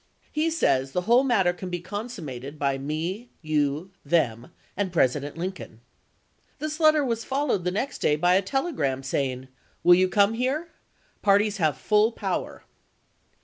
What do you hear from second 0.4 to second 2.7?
says the whole matter can be consummated